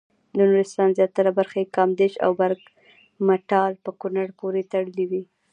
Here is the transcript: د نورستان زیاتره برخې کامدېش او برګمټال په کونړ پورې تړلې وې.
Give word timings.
د 0.33 0.33
نورستان 0.49 0.89
زیاتره 0.97 1.31
برخې 1.39 1.71
کامدېش 1.75 2.13
او 2.25 2.31
برګمټال 2.39 3.71
په 3.83 3.91
کونړ 4.01 4.27
پورې 4.39 4.61
تړلې 4.71 5.05
وې. 5.11 5.23